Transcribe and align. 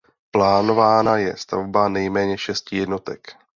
Plánována 0.31 1.17
je 1.17 1.37
stavba 1.37 1.89
nejméně 1.89 2.37
šesti 2.37 2.77
jednotek. 2.77 3.33